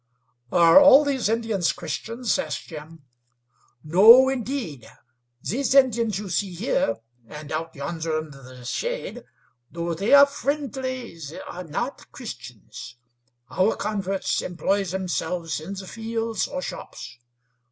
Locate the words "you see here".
6.17-6.95